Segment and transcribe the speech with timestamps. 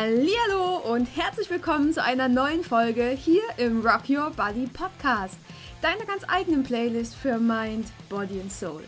[0.00, 5.36] Hallo und herzlich willkommen zu einer neuen Folge hier im Rock Your Body Podcast,
[5.82, 8.84] deiner ganz eigenen Playlist für Mind, Body and Soul.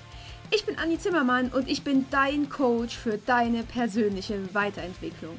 [0.52, 5.36] Ich bin Anni Zimmermann und ich bin dein Coach für deine persönliche Weiterentwicklung.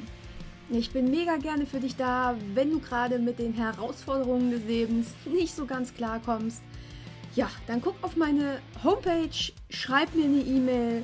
[0.68, 5.14] Ich bin mega gerne für dich da, wenn du gerade mit den Herausforderungen des Lebens
[5.24, 6.60] nicht so ganz klar kommst.
[7.34, 11.02] Ja, dann guck auf meine Homepage, schreib mir eine E-Mail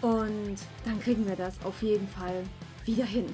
[0.00, 2.42] und dann kriegen wir das auf jeden Fall
[2.84, 3.32] wieder hin.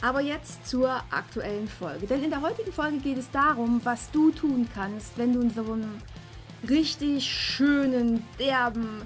[0.00, 2.06] Aber jetzt zur aktuellen Folge.
[2.06, 5.50] Denn in der heutigen Folge geht es darum, was du tun kannst, wenn du in
[5.50, 6.00] so einem
[6.68, 9.02] richtig schönen, derben,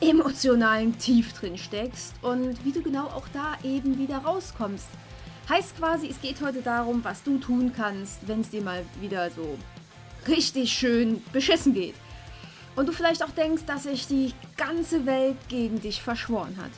[0.00, 4.88] emotionalen Tief drin steckst und wie du genau auch da eben wieder rauskommst.
[5.48, 9.30] Heißt quasi, es geht heute darum, was du tun kannst, wenn es dir mal wieder
[9.30, 9.58] so
[10.26, 11.94] richtig schön beschissen geht.
[12.74, 16.70] Und du vielleicht auch denkst, dass sich die ganze Welt gegen dich verschworen hat.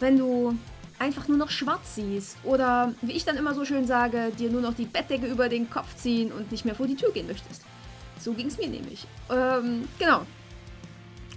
[0.00, 0.56] Wenn du
[1.02, 2.36] einfach nur noch schwarz siehst.
[2.44, 5.68] Oder, wie ich dann immer so schön sage, dir nur noch die Bettdecke über den
[5.68, 7.62] Kopf ziehen und nicht mehr vor die Tür gehen möchtest.
[8.20, 9.04] So ging es mir nämlich.
[9.28, 10.22] Ähm, genau.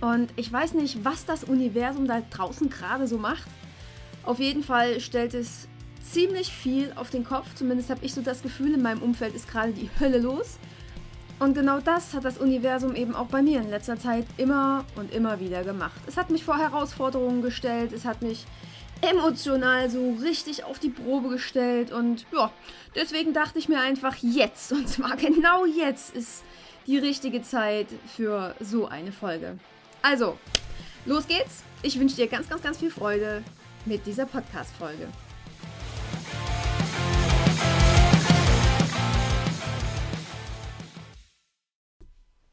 [0.01, 3.47] Und ich weiß nicht, was das Universum da draußen gerade so macht.
[4.23, 5.67] Auf jeden Fall stellt es
[6.03, 7.47] ziemlich viel auf den Kopf.
[7.55, 10.59] Zumindest habe ich so das Gefühl, in meinem Umfeld ist gerade die Hölle los.
[11.39, 15.11] Und genau das hat das Universum eben auch bei mir in letzter Zeit immer und
[15.11, 15.99] immer wieder gemacht.
[16.07, 18.45] Es hat mich vor Herausforderungen gestellt, es hat mich
[19.01, 22.51] emotional so richtig auf die Probe gestellt und ja,
[22.95, 26.43] deswegen dachte ich mir einfach jetzt, und zwar genau jetzt ist
[26.87, 29.57] die richtige Zeit für so eine Folge.
[30.01, 30.37] Also,
[31.05, 31.63] los geht's.
[31.81, 33.43] Ich wünsche dir ganz, ganz, ganz viel Freude
[33.85, 35.07] mit dieser Podcast-Folge.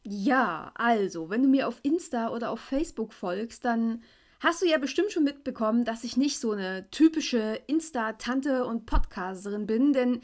[0.05, 4.03] Ja, also, wenn du mir auf Insta oder auf Facebook folgst, dann
[4.43, 9.67] hast du ja bestimmt schon mitbekommen, dass ich nicht so eine typische Insta-Tante und Podcasterin
[9.67, 10.21] bin, denn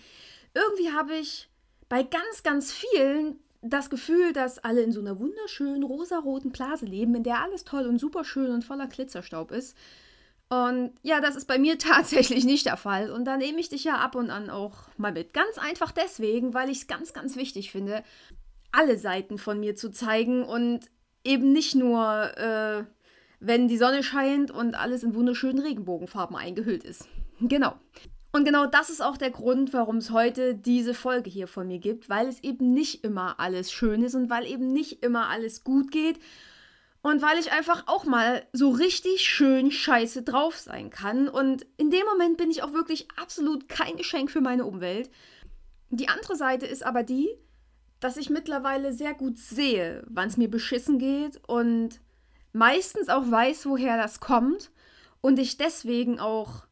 [0.54, 1.48] irgendwie habe ich
[1.88, 7.14] bei ganz, ganz vielen das Gefühl, dass alle in so einer wunderschönen rosaroten Blase leben,
[7.14, 9.76] in der alles toll und super schön und voller Glitzerstaub ist.
[10.48, 13.10] Und ja, das ist bei mir tatsächlich nicht der Fall.
[13.10, 15.32] Und da nehme ich dich ja ab und an auch mal mit.
[15.32, 18.02] Ganz einfach deswegen, weil ich es ganz, ganz wichtig finde,
[18.72, 20.80] alle Seiten von mir zu zeigen und
[21.24, 22.84] eben nicht nur äh,
[23.40, 27.08] wenn die Sonne scheint und alles in wunderschönen Regenbogenfarben eingehüllt ist.
[27.40, 27.74] Genau.
[28.32, 31.78] Und genau das ist auch der Grund, warum es heute diese Folge hier von mir
[31.78, 35.64] gibt, weil es eben nicht immer alles schön ist und weil eben nicht immer alles
[35.64, 36.18] gut geht
[37.00, 41.28] und weil ich einfach auch mal so richtig schön scheiße drauf sein kann.
[41.28, 45.10] Und in dem Moment bin ich auch wirklich absolut kein Geschenk für meine Umwelt.
[45.90, 47.28] Die andere Seite ist aber die,
[48.00, 52.00] dass ich mittlerweile sehr gut sehe, wann es mir beschissen geht und
[52.52, 54.70] meistens auch weiß, woher das kommt
[55.20, 56.66] und ich deswegen auch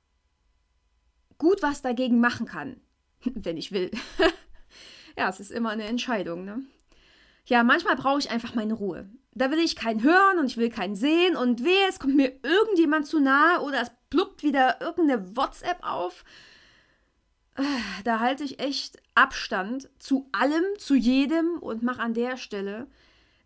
[1.39, 2.81] gut was dagegen machen kann,
[3.25, 3.91] wenn ich will.
[5.17, 6.63] ja, es ist immer eine Entscheidung, ne?
[7.47, 9.09] Ja, manchmal brauche ich einfach meine Ruhe.
[9.33, 12.33] Da will ich keinen hören und ich will keinen sehen und wehe, es kommt mir
[12.43, 16.25] irgendjemand zu nahe oder es pluppt wieder irgendeine WhatsApp auf.
[18.05, 22.89] Da halte ich echt Abstand zu allem, zu jedem und mache an der Stelle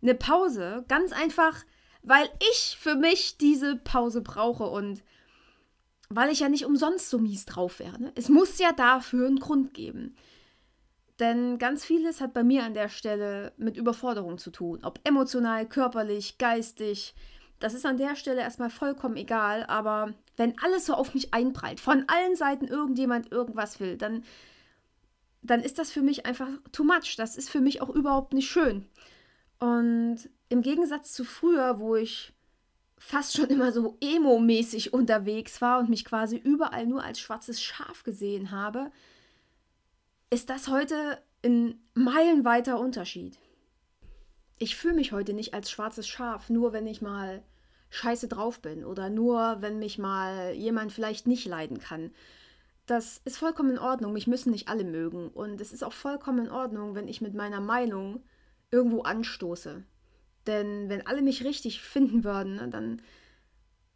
[0.01, 0.83] eine Pause.
[0.87, 1.63] Ganz einfach,
[2.03, 5.03] weil ich für mich diese Pause brauche und
[6.09, 8.11] weil ich ja nicht umsonst so mies drauf wäre.
[8.15, 10.15] Es muss ja dafür einen Grund geben.
[11.19, 14.79] Denn ganz vieles hat bei mir an der Stelle mit Überforderung zu tun.
[14.83, 17.13] Ob emotional, körperlich, geistig.
[17.59, 19.63] Das ist an der Stelle erstmal vollkommen egal.
[19.67, 24.23] Aber wenn alles so auf mich einprallt, von allen Seiten irgendjemand irgendwas will, dann,
[25.43, 27.15] dann ist das für mich einfach too much.
[27.17, 28.85] Das ist für mich auch überhaupt nicht schön.
[29.59, 32.33] Und im Gegensatz zu früher, wo ich
[32.97, 38.03] fast schon immer so emo-mäßig unterwegs war und mich quasi überall nur als schwarzes Schaf
[38.03, 38.91] gesehen habe,
[40.29, 43.39] ist das heute ein meilenweiter Unterschied.
[44.59, 47.43] Ich fühle mich heute nicht als schwarzes Schaf, nur wenn ich mal
[47.89, 52.11] scheiße drauf bin oder nur wenn mich mal jemand vielleicht nicht leiden kann.
[52.85, 56.45] Das ist vollkommen in Ordnung, mich müssen nicht alle mögen und es ist auch vollkommen
[56.45, 58.21] in Ordnung, wenn ich mit meiner Meinung
[58.69, 59.83] irgendwo anstoße.
[60.47, 63.01] Denn wenn alle mich richtig finden würden, ne, dann,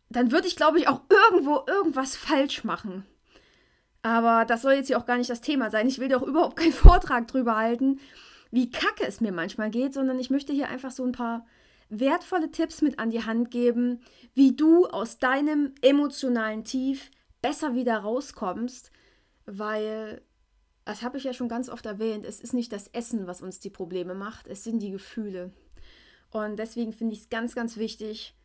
[0.10, 3.06] dann würde ich, glaube ich, auch irgendwo irgendwas falsch machen.
[4.02, 5.88] Aber das soll jetzt hier auch gar nicht das Thema sein.
[5.88, 8.00] Ich will auch überhaupt keinen Vortrag drüber halten,
[8.52, 11.46] wie kacke es mir manchmal geht, sondern ich möchte hier einfach so ein paar
[11.90, 14.02] wertvolle Tipps mit an die Hand geben,
[14.34, 17.12] wie du aus deinem emotionalen Tief
[17.42, 18.92] besser wieder rauskommst,
[19.46, 20.22] weil,
[20.84, 23.60] das habe ich ja schon ganz oft erwähnt, es ist nicht das Essen, was uns
[23.60, 25.52] die Probleme macht, es sind die Gefühle.
[26.36, 28.36] Und deswegen finde ich es ganz, ganz wichtig,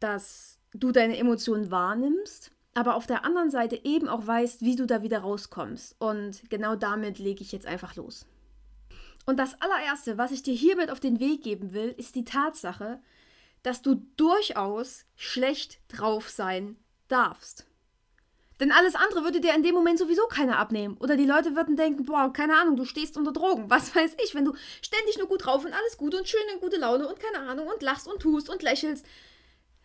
[0.00, 4.86] dass du deine Emotionen wahrnimmst, aber auf der anderen Seite eben auch weißt, wie du
[4.86, 5.94] da wieder rauskommst.
[6.00, 8.26] Und genau damit lege ich jetzt einfach los.
[9.24, 13.00] Und das allererste, was ich dir hiermit auf den Weg geben will, ist die Tatsache,
[13.62, 16.74] dass du durchaus schlecht drauf sein
[17.06, 17.69] darfst.
[18.60, 20.98] Denn alles andere würde dir in dem Moment sowieso keiner abnehmen.
[21.00, 23.70] Oder die Leute würden denken, boah, keine Ahnung, du stehst unter Drogen.
[23.70, 26.60] Was weiß ich, wenn du ständig nur gut drauf und alles gut und schön in
[26.60, 29.06] gute Laune und keine Ahnung und lachst und tust und lächelst.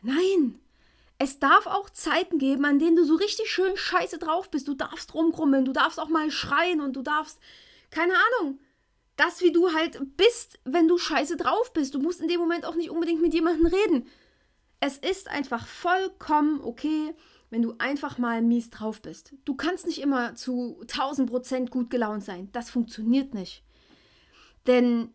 [0.02, 0.60] Nein.
[1.18, 4.68] Es darf auch Zeiten geben, an denen du so richtig schön scheiße drauf bist.
[4.68, 7.40] Du darfst rumkrummeln, du darfst auch mal schreien und du darfst,
[7.90, 8.60] keine Ahnung,
[9.16, 11.96] das, wie du halt bist, wenn du scheiße drauf bist.
[11.96, 14.10] Du musst in dem Moment auch nicht unbedingt mit jemandem reden.
[14.82, 17.16] Es ist einfach vollkommen okay,
[17.50, 19.34] wenn du einfach mal mies drauf bist.
[19.46, 22.50] Du kannst nicht immer zu 1000 Prozent gut gelaunt sein.
[22.52, 23.64] Das funktioniert nicht.
[24.68, 25.14] Denn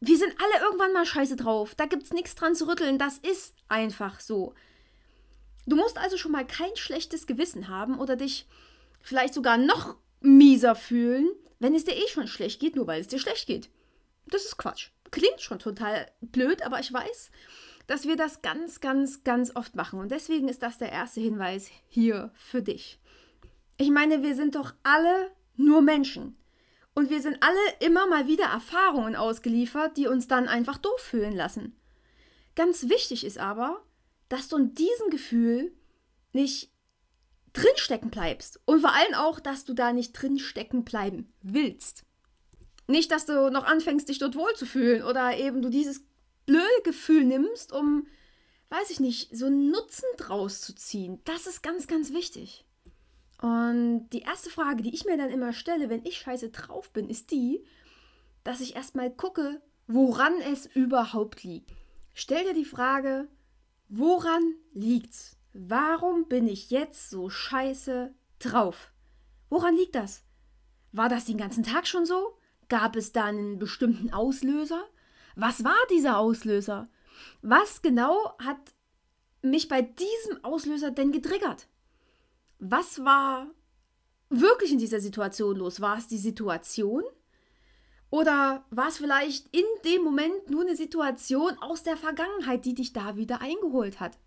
[0.00, 1.74] wir sind alle irgendwann mal scheiße drauf.
[1.74, 2.98] Da gibt es nichts dran zu rütteln.
[2.98, 4.54] Das ist einfach so.
[5.66, 8.48] Du musst also schon mal kein schlechtes Gewissen haben oder dich
[9.00, 11.28] vielleicht sogar noch mieser fühlen,
[11.60, 13.70] wenn es dir eh schon schlecht geht, nur weil es dir schlecht geht.
[14.26, 14.90] Das ist Quatsch.
[15.10, 17.30] Klingt schon total blöd, aber ich weiß,
[17.92, 20.00] dass wir das ganz, ganz, ganz oft machen.
[20.00, 22.98] Und deswegen ist das der erste Hinweis hier für dich.
[23.76, 26.38] Ich meine, wir sind doch alle nur Menschen.
[26.94, 31.36] Und wir sind alle immer mal wieder Erfahrungen ausgeliefert, die uns dann einfach doof fühlen
[31.36, 31.76] lassen.
[32.54, 33.84] Ganz wichtig ist aber,
[34.30, 35.76] dass du in diesem Gefühl
[36.32, 36.72] nicht
[37.52, 38.58] drinstecken bleibst.
[38.64, 42.06] Und vor allem auch, dass du da nicht drinstecken bleiben willst.
[42.86, 46.06] Nicht, dass du noch anfängst, dich dort wohlzufühlen oder eben du dieses
[46.46, 48.06] blöde Gefühl nimmst, um,
[48.70, 51.20] weiß ich nicht, so einen Nutzen draus zu ziehen.
[51.24, 52.64] Das ist ganz, ganz wichtig.
[53.40, 57.10] Und die erste Frage, die ich mir dann immer stelle, wenn ich scheiße drauf bin,
[57.10, 57.64] ist die,
[58.44, 61.72] dass ich erstmal gucke, woran es überhaupt liegt.
[62.14, 63.28] Stell dir die Frage,
[63.88, 65.36] woran liegt's?
[65.54, 68.92] Warum bin ich jetzt so scheiße drauf?
[69.50, 70.22] Woran liegt das?
[70.92, 72.38] War das den ganzen Tag schon so?
[72.68, 74.84] Gab es da einen bestimmten Auslöser?
[75.36, 76.88] Was war dieser Auslöser?
[77.40, 78.58] Was genau hat
[79.42, 81.68] mich bei diesem Auslöser denn getriggert?
[82.58, 83.48] Was war
[84.28, 85.80] wirklich in dieser Situation los?
[85.80, 87.02] War es die Situation?
[88.10, 92.92] Oder war es vielleicht in dem Moment nur eine Situation aus der Vergangenheit, die dich
[92.92, 94.18] da wieder eingeholt hat?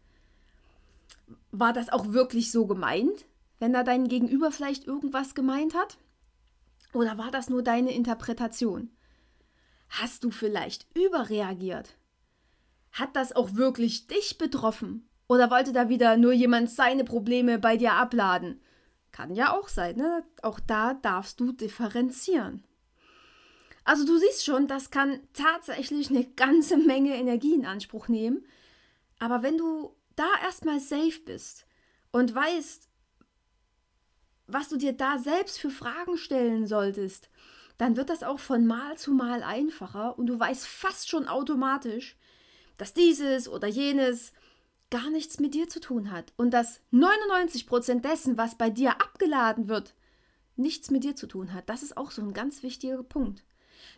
[1.52, 3.26] War das auch wirklich so gemeint,
[3.60, 5.98] wenn da dein Gegenüber vielleicht irgendwas gemeint hat?
[6.94, 8.90] Oder war das nur deine Interpretation?
[9.98, 11.96] Hast du vielleicht überreagiert?
[12.92, 15.08] Hat das auch wirklich dich betroffen?
[15.30, 18.62] Oder wollte da wieder nur jemand seine Probleme bei dir abladen?
[19.14, 20.26] Kann ja auch sein, ne?
[20.42, 22.66] Auch da darfst du differenzieren.
[23.86, 28.46] Also du siehst schon, das kann tatsächlich eine ganze Menge Energie in Anspruch nehmen.
[29.20, 31.66] Aber wenn du da erstmal safe bist
[32.12, 32.90] und weißt,
[34.48, 37.30] was du dir da selbst für Fragen stellen solltest,
[37.78, 42.16] dann wird das auch von Mal zu Mal einfacher und du weißt fast schon automatisch,
[42.78, 44.34] dass dieses oder jenes
[44.90, 49.68] gar nichts mit dir zu tun hat und dass 99% dessen, was bei dir abgeladen
[49.68, 49.96] wird,
[50.56, 51.70] nichts mit dir zu tun hat.
[51.70, 53.44] Das ist auch so ein ganz wichtiger Punkt.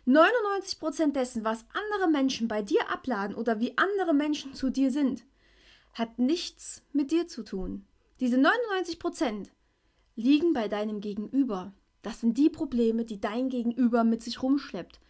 [0.06, 5.24] 99% dessen, was andere Menschen bei dir abladen oder wie andere Menschen zu dir sind,
[5.94, 7.86] hat nichts mit dir zu tun.
[8.20, 9.48] Diese 99%
[10.16, 11.72] liegen bei deinem Gegenüber.
[12.02, 15.00] Das sind die Probleme, die dein Gegenüber mit sich rumschleppt,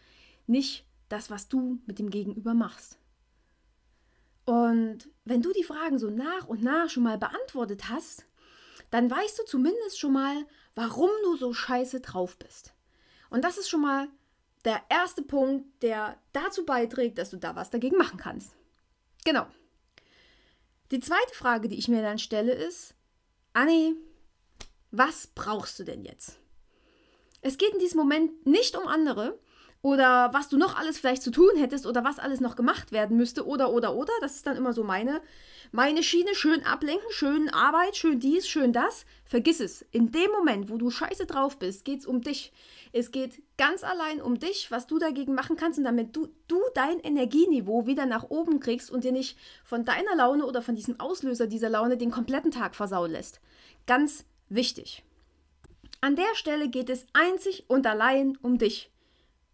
[0.47, 2.97] nicht das, was du mit dem Gegenüber machst.
[4.45, 8.25] Und wenn du die Fragen so nach und nach schon mal beantwortet hast,
[8.89, 12.73] dann weißt du zumindest schon mal, warum du so scheiße drauf bist.
[13.29, 14.07] Und das ist schon mal
[14.65, 18.55] der erste Punkt, der dazu beiträgt, dass du da was dagegen machen kannst.
[19.23, 19.45] Genau.
[20.91, 22.95] Die zweite Frage, die ich mir dann stelle, ist,
[23.53, 23.95] Anni,
[24.91, 26.39] was brauchst du denn jetzt?
[27.41, 29.37] Es geht in diesem Moment nicht um andere
[29.81, 33.15] oder was du noch alles vielleicht zu tun hättest oder was alles noch gemacht werden
[33.15, 34.11] müsste oder oder oder.
[34.19, 35.21] Das ist dann immer so meine,
[35.71, 36.35] meine Schiene.
[36.35, 39.05] Schön ablenken, schön Arbeit, schön dies, schön das.
[39.23, 39.85] Vergiss es.
[39.91, 42.51] In dem Moment, wo du scheiße drauf bist, geht es um dich.
[42.91, 46.59] Es geht ganz allein um dich, was du dagegen machen kannst und damit du, du
[46.73, 50.99] dein Energieniveau wieder nach oben kriegst und dir nicht von deiner Laune oder von diesem
[50.99, 53.39] Auslöser dieser Laune den kompletten Tag versauen lässt.
[53.85, 55.05] Ganz wichtig.
[56.01, 58.91] An der Stelle geht es einzig und allein um dich.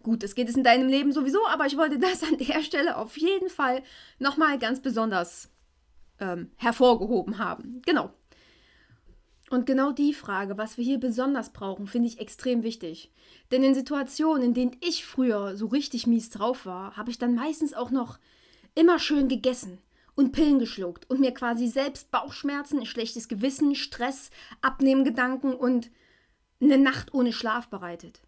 [0.04, 2.98] Gut, es geht es in deinem Leben sowieso, aber ich wollte das an der Stelle
[2.98, 3.82] auf jeden Fall
[4.20, 5.50] nochmal ganz besonders
[6.20, 7.82] ähm, hervorgehoben haben.
[7.86, 8.12] Genau.
[9.50, 13.12] Und genau die Frage, was wir hier besonders brauchen, finde ich extrem wichtig.
[13.52, 17.36] Denn in Situationen, in denen ich früher so richtig mies drauf war, habe ich dann
[17.36, 18.20] meistens auch noch
[18.74, 19.80] immer schön gegessen
[20.16, 24.30] und Pillen geschluckt und mir quasi selbst Bauchschmerzen, schlechtes Gewissen, Stress,
[24.62, 25.92] Abnehmgedanken und
[26.62, 28.22] eine Nacht ohne Schlaf bereitet.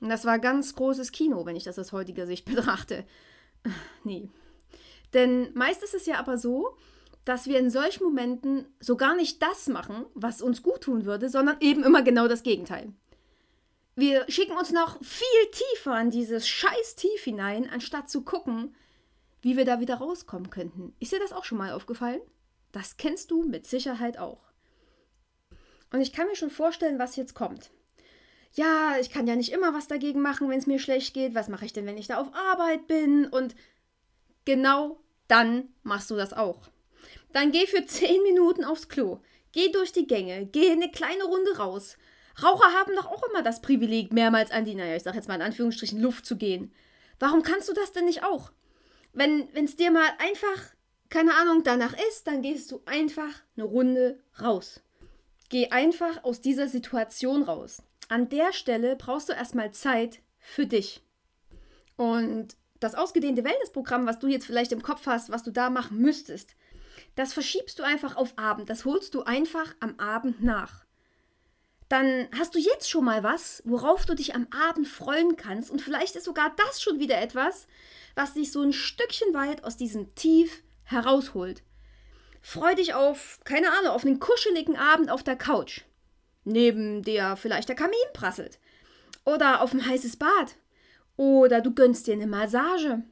[0.00, 3.04] Und das war ganz großes Kino, wenn ich das aus heutiger Sicht betrachte.
[4.04, 4.28] Nee.
[5.12, 6.76] Denn meist ist es ja aber so,
[7.24, 11.28] dass wir in solchen Momenten so gar nicht das machen, was uns gut tun würde,
[11.28, 12.92] sondern eben immer genau das Gegenteil.
[13.94, 18.74] Wir schicken uns noch viel tiefer in dieses scheiß Tief hinein, anstatt zu gucken,
[19.42, 20.94] wie wir da wieder rauskommen könnten.
[21.00, 22.20] Ist dir das auch schon mal aufgefallen?
[22.72, 24.49] Das kennst du mit Sicherheit auch.
[25.92, 27.70] Und ich kann mir schon vorstellen, was jetzt kommt.
[28.52, 31.34] Ja, ich kann ja nicht immer was dagegen machen, wenn es mir schlecht geht.
[31.34, 33.26] Was mache ich denn, wenn ich da auf Arbeit bin?
[33.26, 33.54] Und
[34.44, 36.68] genau dann machst du das auch.
[37.32, 39.20] Dann geh für 10 Minuten aufs Klo.
[39.52, 40.46] Geh durch die Gänge.
[40.46, 41.96] Geh eine kleine Runde raus.
[42.42, 45.34] Raucher haben doch auch immer das Privileg, mehrmals an die, naja, ich sag jetzt mal
[45.34, 46.72] in Anführungsstrichen, Luft zu gehen.
[47.18, 48.50] Warum kannst du das denn nicht auch?
[49.12, 50.74] Wenn es dir mal einfach,
[51.08, 54.80] keine Ahnung, danach ist, dann gehst du einfach eine Runde raus.
[55.50, 57.82] Geh einfach aus dieser Situation raus.
[58.08, 61.02] An der Stelle brauchst du erstmal Zeit für dich.
[61.96, 65.98] Und das ausgedehnte Wellnessprogramm, was du jetzt vielleicht im Kopf hast, was du da machen
[65.98, 66.54] müsstest,
[67.16, 68.70] das verschiebst du einfach auf Abend.
[68.70, 70.84] Das holst du einfach am Abend nach.
[71.88, 75.70] Dann hast du jetzt schon mal was, worauf du dich am Abend freuen kannst.
[75.72, 77.66] Und vielleicht ist sogar das schon wieder etwas,
[78.14, 81.64] was dich so ein Stückchen weit aus diesem Tief herausholt.
[82.42, 85.82] Freu dich auf, keine Ahnung, auf einen kuscheligen Abend auf der Couch,
[86.44, 88.58] neben der vielleicht der Kamin prasselt.
[89.24, 90.56] Oder auf ein heißes Bad.
[91.16, 93.02] Oder du gönnst dir eine Massage.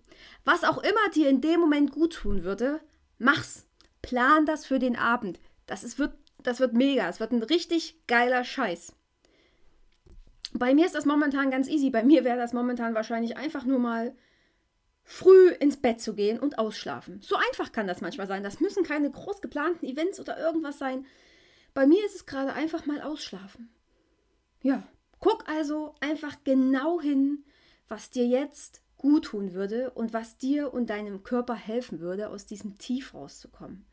[0.45, 2.81] Was auch immer dir in dem Moment gut tun würde,
[3.19, 3.67] mach's.
[4.01, 5.41] Plan das für den Abend.
[5.67, 7.09] Das, ist, wird, das wird mega.
[7.09, 8.95] Es wird ein richtig geiler Scheiß.
[10.55, 11.91] Bei mir ist das momentan ganz easy.
[11.91, 14.17] Bei mir wäre das momentan wahrscheinlich einfach nur mal
[15.11, 17.23] früh ins Bett zu gehen und ausschlafen.
[17.23, 18.43] So einfach kann das manchmal sein.
[18.43, 21.07] Das müssen keine groß geplanten Events oder irgendwas sein.
[21.73, 23.71] Bei mir ist es gerade einfach mal ausschlafen.
[24.63, 24.87] Ja,
[25.19, 27.43] guck also einfach genau hin,
[27.89, 32.45] was dir jetzt gut tun würde und was dir und deinem Körper helfen würde, aus
[32.45, 33.87] diesem Tief rauszukommen.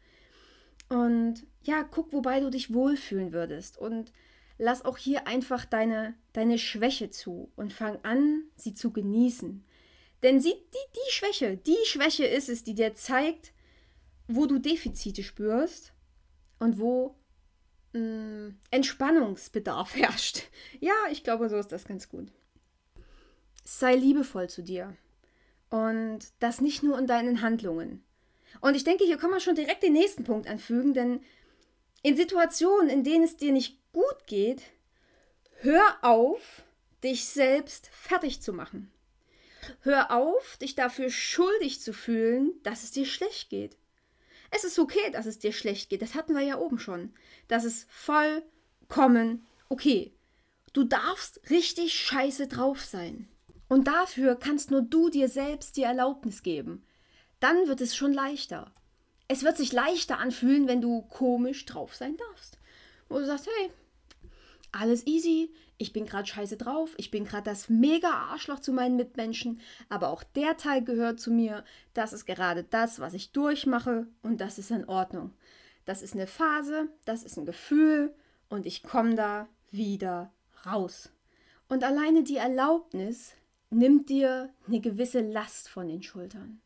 [0.89, 4.11] Und ja, guck, wobei du dich wohlfühlen würdest und
[4.57, 9.63] lass auch hier einfach deine, deine Schwäche zu und fang an, sie zu genießen.
[10.25, 13.53] Denn sie, die, die Schwäche, die Schwäche ist es, die dir zeigt,
[14.27, 15.93] wo du Defizite spürst
[16.57, 17.13] und wo
[17.93, 20.41] mh, mm, Entspannungsbedarf herrscht.
[20.79, 22.29] Ja, ich glaube, so ist das ganz gut.
[23.65, 24.97] Sei liebevoll zu dir.
[25.69, 28.03] Und das nicht nur in deinen Handlungen.
[28.61, 31.21] Und ich denke, hier kann man schon direkt den nächsten Punkt anfügen, denn
[32.01, 34.63] in Situationen, in denen es dir nicht gut geht,
[35.59, 36.63] hör auf,
[37.03, 38.91] dich selbst fertig zu machen.
[39.81, 43.77] Hör auf, dich dafür schuldig zu fühlen, dass es dir schlecht geht.
[44.51, 46.01] Es ist okay, dass es dir schlecht geht.
[46.01, 47.13] Das hatten wir ja oben schon.
[47.47, 50.13] Das ist vollkommen okay.
[50.73, 53.27] Du darfst richtig scheiße drauf sein.
[53.67, 56.85] Und dafür kannst nur du dir selbst die Erlaubnis geben.
[57.39, 58.73] Dann wird es schon leichter.
[59.27, 62.59] Es wird sich leichter anfühlen, wenn du komisch drauf sein darfst.
[63.09, 63.71] Wo du sagst, hey,
[64.71, 68.95] alles easy, ich bin gerade scheiße drauf, ich bin gerade das mega Arschloch zu meinen
[68.95, 71.63] Mitmenschen, aber auch der Teil gehört zu mir.
[71.93, 75.33] Das ist gerade das, was ich durchmache und das ist in Ordnung.
[75.85, 78.13] Das ist eine Phase, das ist ein Gefühl
[78.49, 80.31] und ich komme da wieder
[80.65, 81.11] raus.
[81.67, 83.33] Und alleine die Erlaubnis
[83.69, 86.61] nimmt dir eine gewisse Last von den Schultern.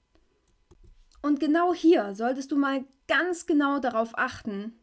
[1.22, 4.80] Und genau hier solltest du mal ganz genau darauf achten,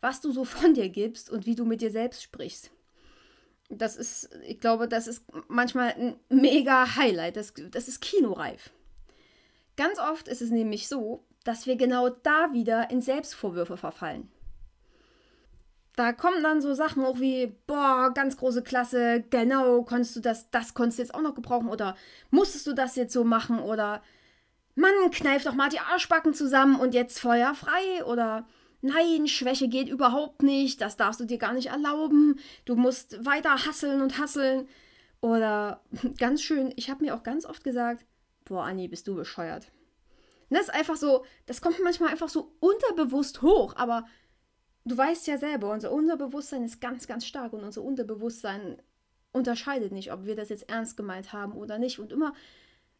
[0.00, 2.70] was du so von dir gibst und wie du mit dir selbst sprichst.
[3.78, 7.36] Das ist, ich glaube, das ist manchmal ein mega Highlight.
[7.36, 8.70] Das, das ist kinoreif.
[9.76, 14.30] Ganz oft ist es nämlich so, dass wir genau da wieder in Selbstvorwürfe verfallen.
[15.96, 20.50] Da kommen dann so Sachen auch wie, boah, ganz große Klasse, genau, konntest du das,
[20.50, 21.96] das konntest du jetzt auch noch gebrauchen oder
[22.30, 24.02] musstest du das jetzt so machen oder
[24.74, 28.44] Mann, kneif doch mal die Arschbacken zusammen und jetzt Feuer frei oder
[28.84, 33.64] Nein, Schwäche geht überhaupt nicht, das darfst du dir gar nicht erlauben, du musst weiter
[33.64, 34.68] hasseln und hasseln.
[35.22, 35.80] Oder
[36.18, 38.04] ganz schön, ich habe mir auch ganz oft gesagt,
[38.44, 39.68] boah, Anni, bist du bescheuert.
[40.50, 44.04] das ist einfach so, das kommt manchmal einfach so unterbewusst hoch, aber
[44.84, 48.82] du weißt ja selber, unser Unterbewusstsein ist ganz, ganz stark und unser Unterbewusstsein
[49.32, 52.00] unterscheidet nicht, ob wir das jetzt ernst gemeint haben oder nicht.
[52.00, 52.34] Und immer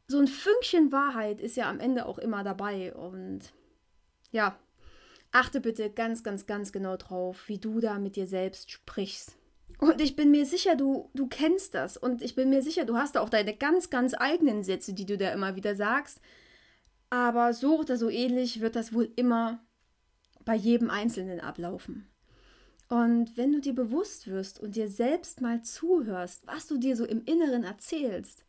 [0.08, 2.94] so ein Fünkchen Wahrheit ist ja am Ende auch immer dabei.
[2.94, 3.52] Und
[4.30, 4.58] ja,
[5.34, 9.36] Achte bitte ganz, ganz, ganz genau drauf, wie du da mit dir selbst sprichst.
[9.78, 11.96] Und ich bin mir sicher, du, du kennst das.
[11.96, 15.18] Und ich bin mir sicher, du hast auch deine ganz, ganz eigenen Sätze, die du
[15.18, 16.20] da immer wieder sagst.
[17.10, 19.58] Aber so oder so ähnlich wird das wohl immer
[20.44, 22.06] bei jedem Einzelnen ablaufen.
[22.88, 27.04] Und wenn du dir bewusst wirst und dir selbst mal zuhörst, was du dir so
[27.04, 28.44] im Inneren erzählst,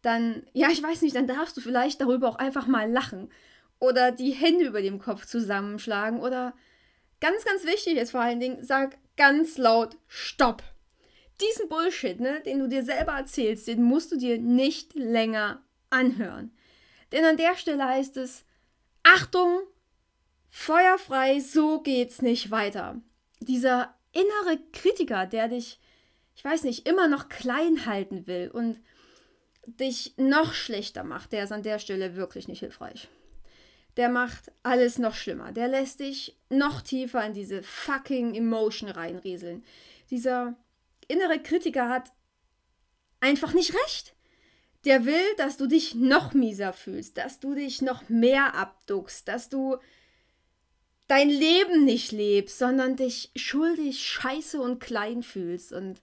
[0.00, 3.28] dann, ja, ich weiß nicht, dann darfst du vielleicht darüber auch einfach mal lachen
[3.80, 6.54] oder die Hände über dem Kopf zusammenschlagen oder
[7.20, 10.62] ganz, ganz wichtig ist vor allen Dingen, sag ganz laut Stopp.
[11.40, 16.52] Diesen Bullshit, ne, den du dir selber erzählst, den musst du dir nicht länger anhören.
[17.12, 18.44] Denn an der Stelle heißt es,
[19.02, 19.60] Achtung,
[20.50, 23.00] feuerfrei, so geht's nicht weiter.
[23.40, 25.80] Dieser innere Kritiker, der dich,
[26.36, 28.78] ich weiß nicht, immer noch klein halten will und
[29.66, 33.08] dich noch schlechter macht, der ist an der Stelle wirklich nicht hilfreich.
[33.96, 35.52] Der macht alles noch schlimmer.
[35.52, 39.64] Der lässt dich noch tiefer in diese fucking Emotion reinrieseln.
[40.10, 40.56] Dieser
[41.08, 42.12] innere Kritiker hat
[43.20, 44.14] einfach nicht recht.
[44.84, 49.48] Der will, dass du dich noch mieser fühlst, dass du dich noch mehr abduckst, dass
[49.50, 49.76] du
[51.06, 55.72] dein Leben nicht lebst, sondern dich schuldig, scheiße und klein fühlst.
[55.72, 56.00] Und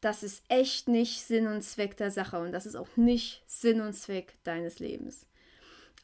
[0.00, 3.80] das ist echt nicht Sinn und Zweck der Sache und das ist auch nicht Sinn
[3.80, 5.26] und Zweck deines Lebens.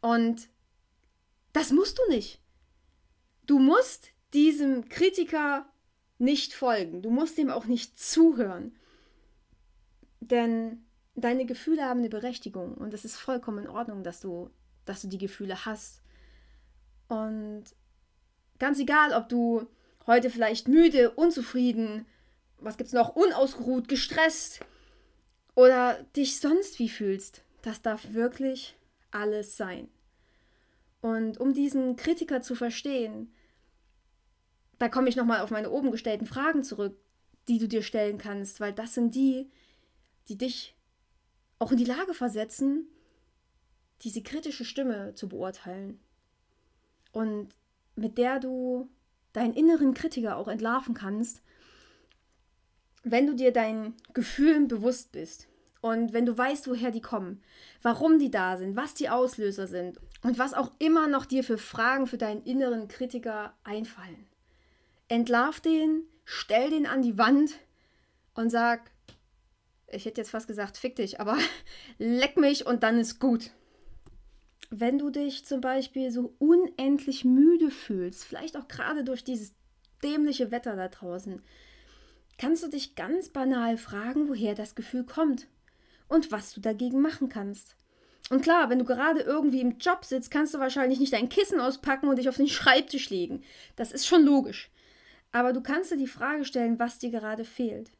[0.01, 0.49] Und
[1.53, 2.41] das musst du nicht.
[3.47, 5.67] Du musst diesem Kritiker
[6.19, 7.03] nicht folgen.
[7.03, 8.77] Du musst ihm auch nicht zuhören.
[10.21, 14.51] Denn deine Gefühle haben eine Berechtigung und es ist vollkommen in Ordnung, dass du,
[14.85, 16.03] dass du die Gefühle hast.
[17.09, 17.65] Und
[18.59, 19.67] ganz egal, ob du
[20.07, 22.07] heute vielleicht müde, unzufrieden,
[22.59, 24.61] was gibt's noch, unausgeruht, gestresst
[25.55, 28.77] oder dich sonst wie fühlst, das darf wirklich
[29.11, 29.89] alles sein.
[31.01, 33.33] Und um diesen Kritiker zu verstehen,
[34.79, 36.97] da komme ich nochmal auf meine oben gestellten Fragen zurück,
[37.49, 39.51] die du dir stellen kannst, weil das sind die,
[40.29, 40.77] die dich
[41.59, 42.87] auch in die Lage versetzen,
[44.03, 46.01] diese kritische Stimme zu beurteilen.
[47.13, 47.49] Und
[47.97, 48.89] mit der du
[49.33, 51.43] deinen inneren Kritiker auch entlarven kannst
[53.03, 55.49] wenn du dir deinen Gefühlen bewusst bist
[55.81, 57.43] und wenn du weißt, woher die kommen,
[57.83, 61.59] warum die da sind, was die Auslöser sind und was auch immer noch dir für
[61.59, 64.27] Fragen für deinen inneren Kritiker einfallen,
[65.09, 67.53] entlarv den, stell den an die Wand
[68.35, 68.91] und sag,
[69.87, 71.39] ich hätte jetzt fast gesagt, fick dich, aber
[71.99, 73.51] leck mich und dann ist gut.
[74.69, 79.55] Wenn du dich zum Beispiel so unendlich müde fühlst, vielleicht auch gerade durch dieses
[80.03, 81.43] dämliche Wetter da draußen,
[82.39, 85.49] kannst du dich ganz banal fragen, woher das Gefühl kommt
[86.11, 87.77] und was du dagegen machen kannst.
[88.29, 91.61] Und klar, wenn du gerade irgendwie im Job sitzt, kannst du wahrscheinlich nicht dein Kissen
[91.61, 93.43] auspacken und dich auf den Schreibtisch legen.
[93.77, 94.71] Das ist schon logisch.
[95.33, 97.91] Aber du kannst dir die Frage stellen, was dir gerade fehlt.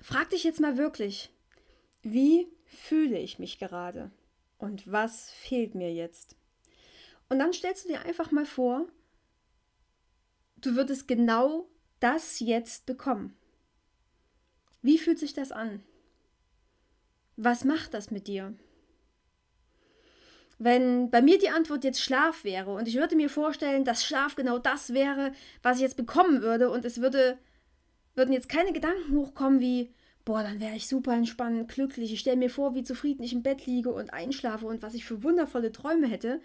[0.00, 1.30] Frag dich jetzt mal wirklich,
[2.02, 4.10] wie fühle ich mich gerade?
[4.58, 6.36] Und was fehlt mir jetzt?
[7.28, 8.86] Und dann stellst du dir einfach mal vor,
[10.56, 11.68] du würdest genau
[12.00, 13.36] das jetzt bekommen?
[14.80, 15.82] Wie fühlt sich das an?
[17.44, 18.54] Was macht das mit dir?
[20.60, 24.36] Wenn bei mir die Antwort jetzt Schlaf wäre und ich würde mir vorstellen, dass Schlaf
[24.36, 27.36] genau das wäre, was ich jetzt bekommen würde und es würde,
[28.14, 29.92] würden jetzt keine Gedanken hochkommen wie,
[30.24, 33.42] boah, dann wäre ich super entspannt, glücklich, ich stelle mir vor, wie zufrieden ich im
[33.42, 36.40] Bett liege und einschlafe und was ich für wundervolle Träume hätte.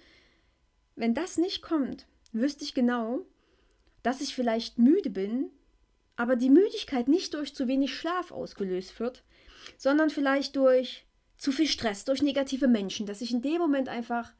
[0.96, 3.20] Wenn das nicht kommt, wüsste ich genau,
[4.02, 5.52] dass ich vielleicht müde bin,
[6.16, 9.24] aber die Müdigkeit nicht durch zu wenig Schlaf ausgelöst wird,
[9.78, 11.06] sondern vielleicht durch
[11.38, 14.34] zu viel Stress, durch negative Menschen, dass ich in dem Moment einfach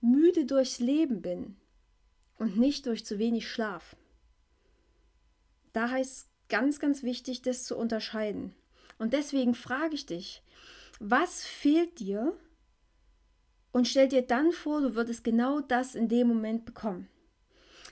[0.00, 1.56] müde durchs Leben bin
[2.36, 3.96] und nicht durch zu wenig Schlaf.
[5.72, 8.54] Da heißt ganz, ganz wichtig, das zu unterscheiden.
[8.98, 10.42] Und deswegen frage ich dich,
[10.98, 12.36] was fehlt dir?
[13.70, 17.08] Und stell dir dann vor, du würdest genau das in dem Moment bekommen.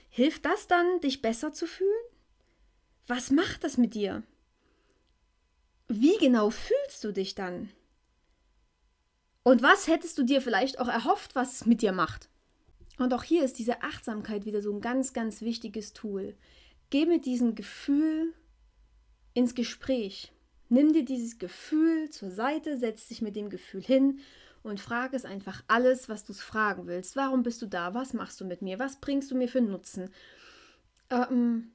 [0.09, 1.91] Hilft das dann, dich besser zu fühlen?
[3.05, 4.23] Was macht das mit dir?
[5.87, 7.69] Wie genau fühlst du dich dann?
[9.43, 12.29] Und was hättest du dir vielleicht auch erhofft, was es mit dir macht?
[12.97, 16.35] Und auch hier ist diese Achtsamkeit wieder so ein ganz, ganz wichtiges Tool.
[16.89, 18.33] Geh mit diesem Gefühl
[19.33, 20.33] ins Gespräch.
[20.69, 24.19] Nimm dir dieses Gefühl zur Seite, setz dich mit dem Gefühl hin
[24.63, 27.15] und frag es einfach alles, was du fragen willst.
[27.15, 27.93] Warum bist du da?
[27.93, 28.79] Was machst du mit mir?
[28.79, 30.09] Was bringst du mir für Nutzen?
[31.09, 31.71] Ähm,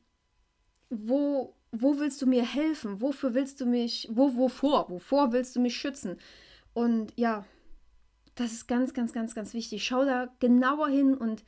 [0.90, 3.00] wo, wo willst du mir helfen?
[3.00, 4.90] Wofür willst du mich, wo, wovor?
[4.90, 6.18] Wovor willst du mich schützen?
[6.74, 7.44] Und ja,
[8.34, 9.84] das ist ganz, ganz, ganz, ganz wichtig.
[9.84, 11.44] Schau da genauer hin und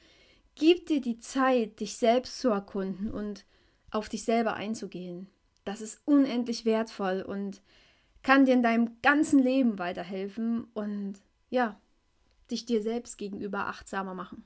[0.55, 3.45] gib dir die Zeit, dich selbst zu erkunden und
[3.91, 5.29] auf dich selber einzugehen.
[5.65, 7.63] Das ist unendlich wertvoll und
[8.23, 10.65] kann dir in deinem ganzen Leben weiterhelfen.
[10.75, 11.79] Und ja,
[12.51, 14.45] dich dir selbst gegenüber achtsamer machen.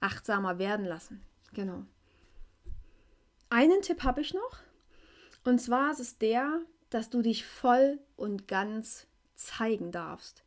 [0.00, 1.22] Achtsamer werden lassen.
[1.52, 1.84] Genau.
[3.48, 4.65] Einen Tipp habe ich noch.
[5.46, 9.06] Und zwar ist es der, dass du dich voll und ganz
[9.36, 10.42] zeigen darfst.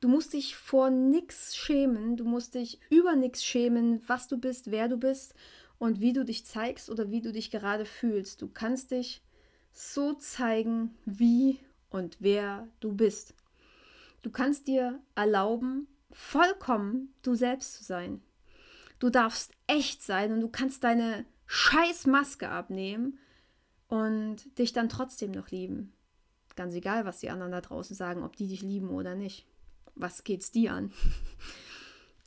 [0.00, 4.70] Du musst dich vor nichts schämen, du musst dich über nichts schämen, was du bist,
[4.70, 5.34] wer du bist
[5.78, 8.40] und wie du dich zeigst oder wie du dich gerade fühlst.
[8.40, 9.20] Du kannst dich
[9.72, 11.58] so zeigen, wie
[11.90, 13.34] und wer du bist.
[14.22, 18.22] Du kannst dir erlauben, vollkommen du selbst zu sein.
[19.00, 23.18] Du darfst echt sein und du kannst deine scheiß Maske abnehmen
[23.88, 25.92] und dich dann trotzdem noch lieben.
[26.56, 29.46] Ganz egal, was die anderen da draußen sagen, ob die dich lieben oder nicht.
[29.94, 30.92] Was geht's dir an?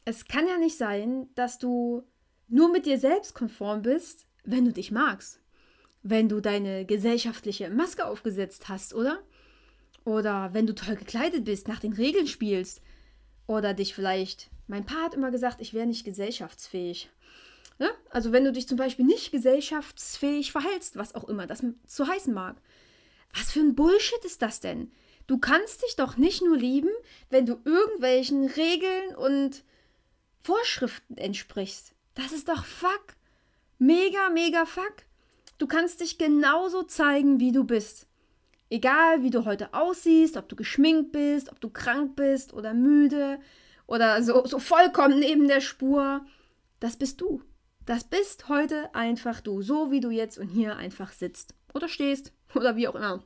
[0.10, 2.02] Es kann ja nicht sein, dass du
[2.48, 5.42] nur mit dir selbst konform bist, wenn du dich magst.
[6.02, 9.22] Wenn du deine gesellschaftliche Maske aufgesetzt hast, oder?
[10.06, 12.82] Oder wenn du toll gekleidet bist, nach den Regeln spielst.
[13.48, 14.50] Oder dich vielleicht.
[14.68, 17.10] Mein Paar hat immer gesagt, ich wäre nicht gesellschaftsfähig.
[17.80, 17.90] Ne?
[18.10, 22.34] Also wenn du dich zum Beispiel nicht gesellschaftsfähig verhältst, was auch immer das zu heißen
[22.34, 22.58] mag.
[23.34, 24.92] Was für ein Bullshit ist das denn?
[25.28, 26.90] Du kannst dich doch nicht nur lieben,
[27.30, 29.64] wenn du irgendwelchen Regeln und
[30.42, 31.94] Vorschriften entsprichst.
[32.16, 33.16] Das ist doch fuck.
[33.78, 35.04] Mega, mega fuck.
[35.58, 38.08] Du kannst dich genauso zeigen, wie du bist.
[38.70, 43.40] Egal, wie du heute aussiehst, ob du geschminkt bist, ob du krank bist oder müde
[43.86, 46.26] oder so, so vollkommen neben der Spur.
[46.80, 47.42] Das bist du.
[47.88, 52.34] Das bist heute einfach du, so wie du jetzt und hier einfach sitzt oder stehst
[52.54, 53.24] oder wie auch immer.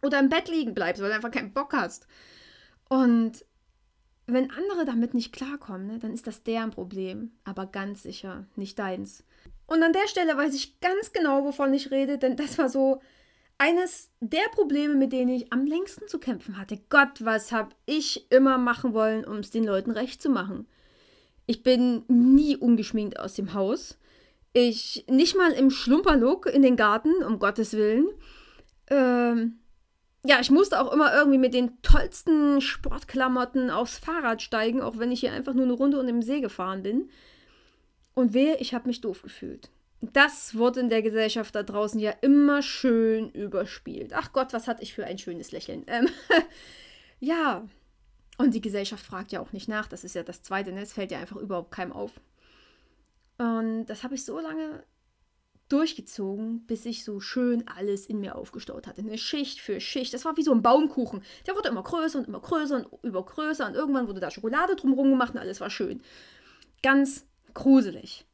[0.00, 2.06] Oder im Bett liegen bleibst, weil du einfach keinen Bock hast.
[2.88, 3.44] Und
[4.26, 8.78] wenn andere damit nicht klarkommen, ne, dann ist das deren Problem, aber ganz sicher nicht
[8.78, 9.24] deins.
[9.66, 13.02] Und an der Stelle weiß ich ganz genau, wovon ich rede, denn das war so
[13.58, 16.80] eines der Probleme, mit denen ich am längsten zu kämpfen hatte.
[16.88, 20.66] Gott, was habe ich immer machen wollen, um es den Leuten recht zu machen.
[21.52, 23.98] Ich bin nie ungeschminkt aus dem Haus.
[24.54, 28.06] Ich nicht mal im Schlumperlook in den Garten, um Gottes Willen.
[28.88, 29.58] Ähm,
[30.24, 35.12] ja, ich musste auch immer irgendwie mit den tollsten Sportklamotten aufs Fahrrad steigen, auch wenn
[35.12, 37.10] ich hier einfach nur eine Runde um den See gefahren bin.
[38.14, 39.68] Und wehe, ich habe mich doof gefühlt.
[40.00, 44.12] Das wurde in der Gesellschaft da draußen ja immer schön überspielt.
[44.14, 45.84] Ach Gott, was hatte ich für ein schönes Lächeln.
[45.86, 46.08] Ähm,
[47.20, 47.68] ja,
[48.38, 49.86] und die Gesellschaft fragt ja auch nicht nach.
[49.86, 50.82] Das ist ja das Zweite, ne?
[50.82, 52.20] Es fällt ja einfach überhaupt keinem auf.
[53.38, 54.84] Und das habe ich so lange
[55.68, 59.00] durchgezogen, bis ich so schön alles in mir aufgestaut hatte.
[59.00, 60.12] Eine Schicht für Schicht.
[60.12, 61.22] Das war wie so ein Baumkuchen.
[61.46, 63.66] Der wurde immer größer und immer größer und über größer.
[63.66, 66.02] Und irgendwann wurde da Schokolade drumherum gemacht und alles war schön.
[66.82, 68.26] Ganz gruselig.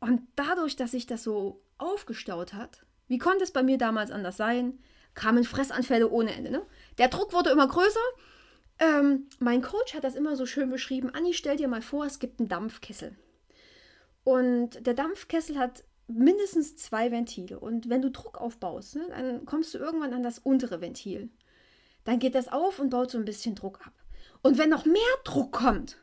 [0.00, 4.36] Und dadurch, dass sich das so aufgestaut hat, wie konnte es bei mir damals anders
[4.36, 4.78] sein,
[5.14, 6.50] kamen Fressanfälle ohne Ende.
[6.50, 6.62] Ne?
[6.98, 8.00] Der Druck wurde immer größer.
[8.78, 11.10] Ähm, mein Coach hat das immer so schön beschrieben.
[11.10, 13.16] Anni, stell dir mal vor, es gibt einen Dampfkessel.
[14.24, 17.58] Und der Dampfkessel hat mindestens zwei Ventile.
[17.58, 21.30] Und wenn du Druck aufbaust, ne, dann kommst du irgendwann an das untere Ventil.
[22.04, 23.92] Dann geht das auf und baut so ein bisschen Druck ab.
[24.42, 25.98] Und wenn noch mehr Druck kommt,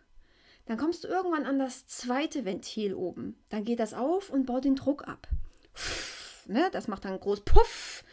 [0.66, 3.38] dann kommst du irgendwann an das zweite Ventil oben.
[3.50, 5.28] Dann geht das auf und baut den Druck ab.
[5.74, 8.04] Pff, ne, das macht dann groß Puff.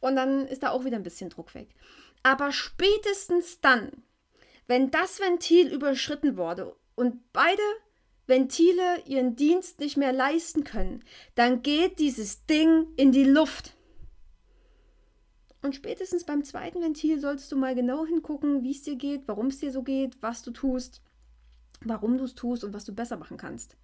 [0.00, 1.74] Und dann ist da auch wieder ein bisschen Druck weg.
[2.22, 3.90] Aber spätestens dann,
[4.66, 7.62] wenn das Ventil überschritten wurde und beide
[8.26, 11.02] Ventile ihren Dienst nicht mehr leisten können,
[11.34, 13.74] dann geht dieses Ding in die Luft.
[15.62, 19.46] Und spätestens beim zweiten Ventil solltest du mal genau hingucken, wie es dir geht, warum
[19.46, 21.02] es dir so geht, was du tust,
[21.80, 23.76] warum du es tust und was du besser machen kannst.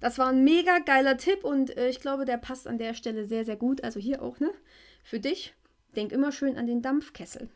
[0.00, 3.24] Das war ein mega geiler Tipp und äh, ich glaube, der passt an der Stelle
[3.24, 3.84] sehr, sehr gut.
[3.84, 4.50] Also hier auch, ne?
[5.02, 5.54] Für dich.
[5.96, 7.48] Denk immer schön an den Dampfkessel.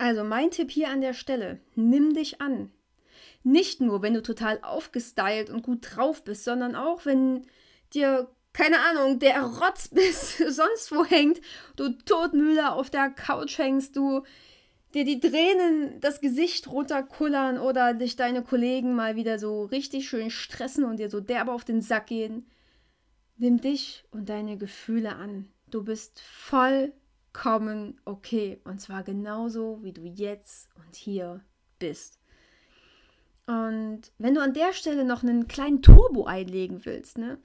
[0.00, 2.70] Also mein Tipp hier an der Stelle, nimm dich an.
[3.42, 7.46] Nicht nur, wenn du total aufgestylt und gut drauf bist, sondern auch, wenn
[7.92, 11.42] dir, keine Ahnung, der Rotz bis sonst wo hängt,
[11.76, 14.22] du todmüde auf der Couch hängst, du
[14.94, 20.30] dir die Tränen das Gesicht runterkullern oder dich deine Kollegen mal wieder so richtig schön
[20.30, 22.46] stressen und dir so derbe auf den Sack gehen.
[23.36, 25.50] Nimm dich und deine Gefühle an.
[25.70, 26.22] Du bist
[27.32, 28.60] vollkommen okay.
[28.64, 31.40] Und zwar genauso, wie du jetzt und hier
[31.78, 32.18] bist.
[33.46, 37.38] Und wenn du an der Stelle noch einen kleinen Turbo einlegen willst, ne,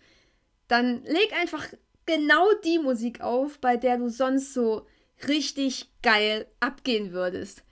[0.68, 1.66] dann leg einfach
[2.06, 4.86] genau die Musik auf, bei der du sonst so
[5.28, 7.64] richtig geil abgehen würdest.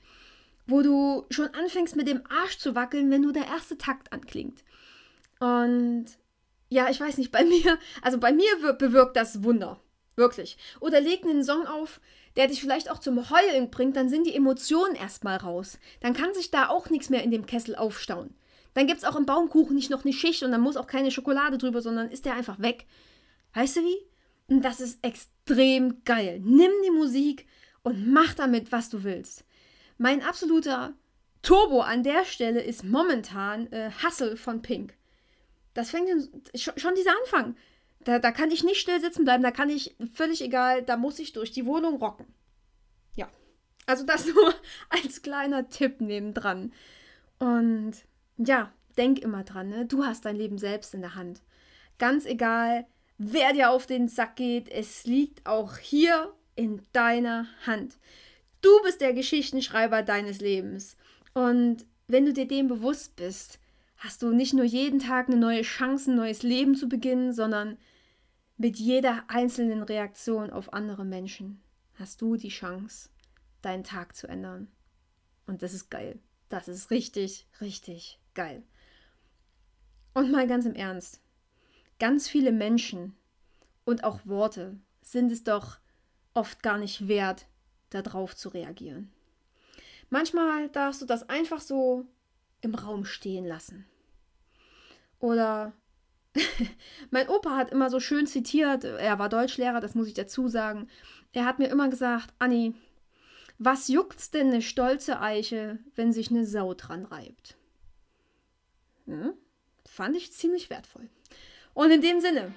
[0.66, 4.64] Wo du schon anfängst mit dem Arsch zu wackeln, wenn nur der erste Takt anklingt.
[5.40, 6.06] Und
[6.70, 9.83] ja, ich weiß nicht, bei mir, also bei mir bewirkt das Wunder.
[10.16, 10.58] Wirklich.
[10.80, 12.00] Oder leg einen Song auf,
[12.36, 15.80] der dich vielleicht auch zum Heulen bringt, dann sind die Emotionen erstmal raus.
[16.02, 18.34] Dann kann sich da auch nichts mehr in dem Kessel aufstauen.
[18.74, 21.12] Dann gibt es auch im Baumkuchen nicht noch eine Schicht und dann muss auch keine
[21.12, 22.86] Schokolade drüber, sondern ist der einfach weg.
[23.54, 23.98] Weißt du wie?
[24.48, 26.40] Und das ist extrem geil.
[26.44, 27.48] Nimm die Musik
[27.84, 29.46] und mach damit, was du willst.
[29.98, 30.94] Mein absoluter
[31.44, 34.96] Turbo an der Stelle ist momentan äh, Hustle von Pink.
[35.74, 36.10] Das fängt
[36.56, 37.56] schon, schon dieser Anfang.
[38.04, 41.20] Da, da kann ich nicht still sitzen bleiben, da kann ich, völlig egal, da muss
[41.20, 42.26] ich durch die Wohnung rocken.
[43.16, 43.30] Ja.
[43.86, 44.54] Also das nur
[44.90, 46.74] als kleiner Tipp nebendran.
[47.40, 47.94] Und
[48.38, 49.86] ja, denk immer dran, ne?
[49.86, 51.42] du hast dein Leben selbst in der Hand.
[51.98, 52.86] Ganz egal,
[53.18, 57.98] wer dir auf den Sack geht, es liegt auch hier in deiner Hand.
[58.62, 60.96] Du bist der Geschichtenschreiber deines Lebens.
[61.34, 63.60] Und wenn du dir dem bewusst bist,
[63.98, 67.78] hast du nicht nur jeden Tag eine neue Chance, ein neues Leben zu beginnen, sondern
[68.64, 71.62] mit jeder einzelnen Reaktion auf andere Menschen
[71.96, 73.10] hast du die Chance,
[73.62, 74.72] deinen Tag zu ändern.
[75.46, 76.18] Und das ist geil.
[76.48, 78.64] Das ist richtig, richtig geil.
[80.14, 81.20] Und mal ganz im Ernst.
[82.00, 83.18] Ganz viele Menschen
[83.84, 85.80] und auch Worte sind es doch
[86.34, 87.48] oft gar nicht wert,
[87.90, 89.12] darauf zu reagieren.
[90.10, 92.06] Manchmal darfst du das einfach so
[92.62, 93.86] im Raum stehen lassen.
[95.20, 95.74] Oder
[97.12, 100.88] mein Opa hat immer so schön zitiert, er war Deutschlehrer, das muss ich dazu sagen.
[101.32, 102.74] Er hat mir immer gesagt, Anni,
[103.60, 107.56] was juckt's denn eine stolze Eiche, wenn sich eine Sau dran reibt?
[109.06, 109.34] Hm?
[109.86, 111.10] Fand ich ziemlich wertvoll.
[111.74, 112.54] Und in dem Sinne,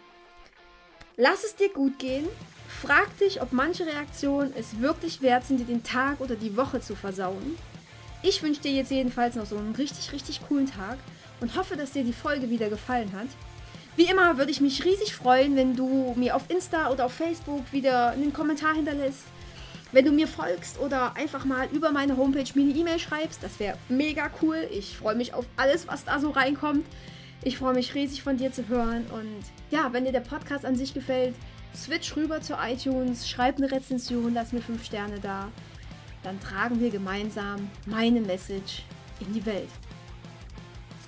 [1.16, 2.26] lass es dir gut gehen.
[2.68, 6.80] Frag dich, ob manche Reaktionen es wirklich wert sind, dir den Tag oder die Woche
[6.80, 7.56] zu versauen.
[8.22, 10.98] Ich wünsche dir jetzt jedenfalls noch so einen richtig, richtig coolen Tag
[11.40, 13.28] und hoffe, dass dir die Folge wieder gefallen hat.
[13.96, 17.72] Wie immer würde ich mich riesig freuen, wenn du mir auf Insta oder auf Facebook
[17.72, 19.24] wieder einen Kommentar hinterlässt.
[19.90, 23.58] Wenn du mir folgst oder einfach mal über meine Homepage mir eine E-Mail schreibst, das
[23.58, 24.68] wäre mega cool.
[24.70, 26.84] Ich freue mich auf alles, was da so reinkommt.
[27.42, 29.06] Ich freue mich riesig von dir zu hören.
[29.06, 31.34] Und ja, wenn dir der Podcast an sich gefällt,
[31.74, 35.48] switch rüber zu iTunes, schreib eine Rezension, lass mir fünf Sterne da.
[36.22, 38.82] Dann tragen wir gemeinsam meine Message
[39.20, 39.70] in die Welt.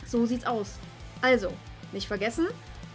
[0.07, 0.79] So sieht's aus.
[1.21, 1.53] Also,
[1.93, 2.47] nicht vergessen,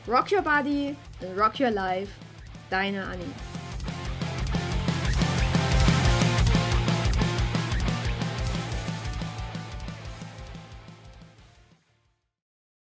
[0.06, 0.98] Rock Your Body
[1.34, 2.20] Rock Your Life.
[2.70, 3.62] Deine Annie.